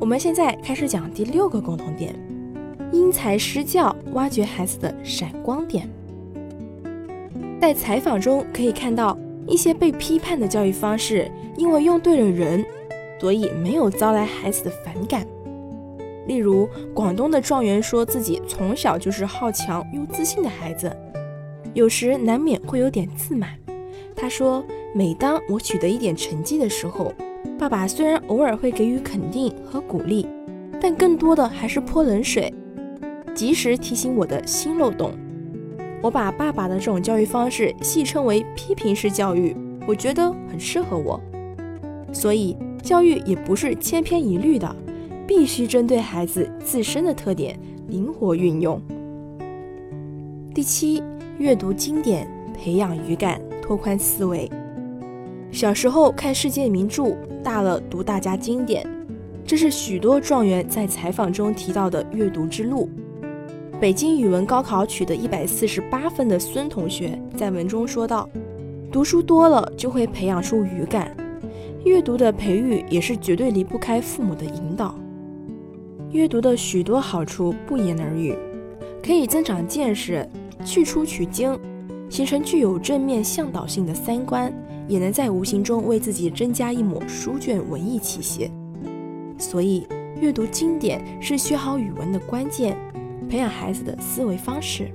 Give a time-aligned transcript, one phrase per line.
[0.00, 2.14] 我们现在开始讲第六个共同点。
[2.92, 5.88] 因材施教，挖掘孩子的闪光点。
[7.60, 12.64] 在采访中可以看到一些被批判的教育方式，因为用对了人，
[13.18, 15.26] 所以没有招来孩子的反感。
[16.26, 20.94] 例如，广东的状元说自己从小就是好强又自信的孩子，
[21.72, 23.58] 有时难免会有点自满。
[24.14, 27.12] 他说：“每当我取得一点成绩的时候，
[27.58, 30.26] 爸爸虽然偶尔会给予肯定和鼓励，
[30.80, 32.52] 但更多的还是泼冷水。”
[33.34, 35.10] 及时提醒我的新漏洞，
[36.00, 39.56] 我把爸爸的这种教育方式戏称为批评式教育，
[39.88, 41.20] 我觉得很适合我。
[42.12, 44.76] 所以教育也不是千篇一律的，
[45.26, 48.80] 必须针对孩子自身的特点灵活运用。
[50.54, 51.02] 第七，
[51.38, 54.48] 阅读经典，培养语感，拓宽思维。
[55.54, 58.84] 小时候看世界名著，大了读大家经典，
[59.46, 62.90] 这是许多状元在采访中提到的阅读之路。
[63.80, 68.28] 北京语文高考取得一百四十八分的孙同学在文中说道
[68.90, 71.16] ：“读书多了就会培养出语感，
[71.84, 74.92] 阅读的培育也是绝对离不开父母的引导。
[76.10, 78.36] 阅读的许多好处不言而喻，
[79.00, 80.28] 可以增长见识，
[80.64, 81.56] 去出取经，
[82.08, 84.52] 形成具有正面向导性的三观，
[84.88, 88.50] 也能在无形中为自己增加一抹书卷文艺气息。
[89.38, 89.86] 所以，
[90.20, 92.76] 阅读经典是学好语文的关键。”
[93.26, 94.90] 培养孩子的思维方式。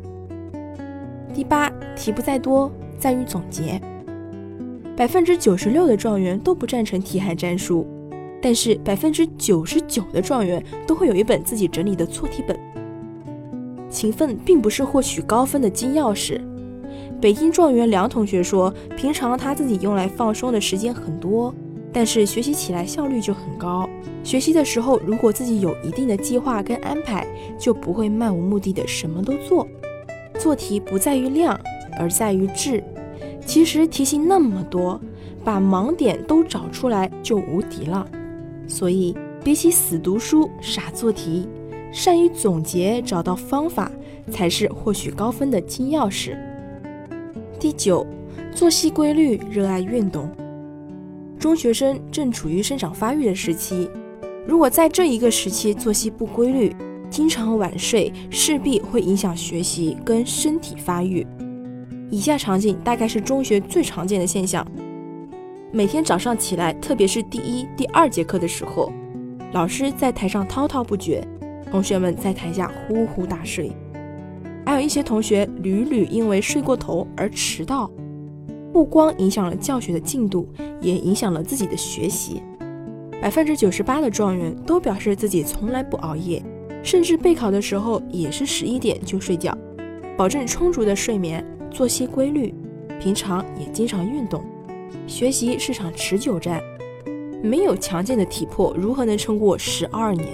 [1.34, 3.82] 第八，题不在多，在于总结。
[4.95, 7.88] 百分之九十六的状元都不赞成题海战术，
[8.39, 12.58] 但是百分之九十九的状元都会有一本自己整理的错题本。
[13.89, 16.39] 勤奋并不是获取高分的金钥匙。
[17.22, 21.54] 北京状元梁同学说，平常他自己用来放松的时间很多。
[21.92, 23.90] 但是学习起来效率就很高。
[24.24, 29.68] 学习的时候，如果自己有一定的计划跟安排，就不会漫无目的的什么都做。
[30.38, 31.60] 做题不在于量，
[32.00, 32.84] 而在于质。
[33.44, 35.02] 其实题型那么多，
[35.44, 38.08] 把盲点都找出来就无敌了。
[38.68, 41.50] 所以，比起死读书、傻做题，
[41.92, 43.92] 善于总结、找到方法，
[44.32, 46.38] 才是获取高分的金钥匙。
[47.59, 48.08] 第九，
[48.55, 50.31] 作息规律，热爱运动。
[51.37, 53.89] 中学生正处于生长发育的时期，
[54.47, 56.73] 如果在这一个时期作息不规律，
[57.09, 61.27] 经常晚睡，势必会影响学习跟身体发育。
[62.09, 64.65] 以下场景大概是中学最常见的现象：
[65.70, 68.89] 每天早上起来，特别是第一、第二节课的时候，
[69.52, 71.21] 老师在台上滔滔不绝，
[71.70, 73.70] 同学们在台下呼呼大睡，
[74.70, 77.90] 还有一些同学屡屡因为睡过头而迟到。
[78.72, 80.48] 不光影响了教学的进度，
[80.80, 82.44] 也影响了自己的学习。
[83.20, 86.40] 百分之九十八的状元都表示自己从来不熬夜，
[86.84, 89.58] 甚至备考的时候也是十一点就睡觉，
[90.16, 92.54] 保证充足的睡眠，作息规律，
[93.00, 94.44] 平常也经常运动。
[95.08, 96.62] 学习是场持久战，
[97.42, 100.28] 没有强健的体魄，如何能撑过十二年？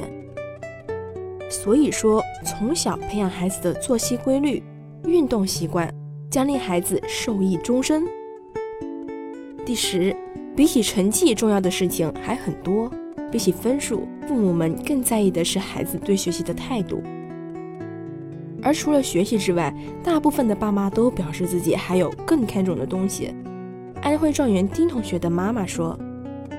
[1.50, 4.62] 所以说，从小培养孩子的作息规律、
[5.06, 5.90] 运动习惯，
[6.30, 8.04] 将令孩子受益终身。
[9.66, 10.16] 第十，
[10.56, 12.92] 比起成绩重要的事情还很多。
[13.32, 17.02] 比起分数，父母们更在意的是孩子对学习的态度。
[18.62, 23.34] 而除了学习之外，大部分的爸妈都表示自己还有更看重的东西。
[24.02, 26.00] 安徽状元丁同学的妈妈说：“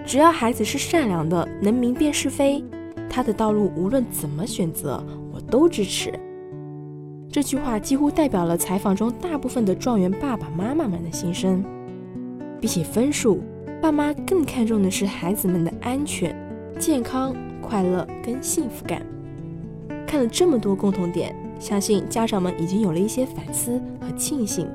[0.04, 2.62] 只要孩子是善良的，能明辨是非，
[3.08, 5.02] 他的道路无论怎么选择，
[5.32, 6.12] 我都支持。”
[7.30, 11.62] 这句话几乎代表了采访中大部分的状元爸爸妈妈们的心声。
[12.60, 13.40] 比起分数，
[13.82, 16.34] 爸妈更看重的是孩子们的安全、
[16.78, 19.02] 健康、快乐跟幸福感。
[20.06, 24.66] 看了这么多共同点，相信家长们已经有了一些反思和庆幸。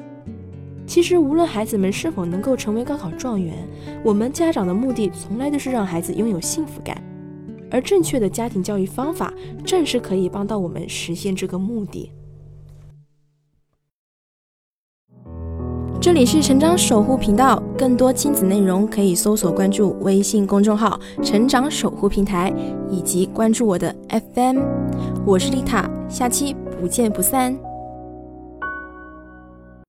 [0.86, 3.56] 其实，无论孩子们是否能够成为高考状元，
[4.04, 7.02] 我们家长的目的从来都是让孩子拥有幸福感。
[7.72, 9.34] 而正确的家庭教育方法，
[9.66, 12.12] 正是可以帮到我们实现这个目的。
[16.02, 22.52] 这里是成长守护频道，更多亲子内容可以搜索关注微信公众号“成长守护平台”，
[22.90, 24.60] 以及关注我的 FM。
[25.28, 27.71] 我是丽塔，下期不见不散。